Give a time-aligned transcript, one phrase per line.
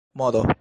[0.15, 0.41] modo